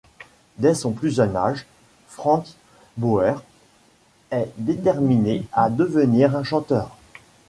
[0.57, 1.67] Dès son plus jeune âge,
[2.07, 2.43] Frans
[2.97, 3.43] Bauer
[4.31, 6.97] est déterminé à devenir un chanteur.